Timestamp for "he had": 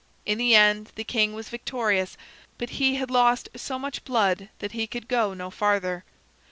2.81-3.11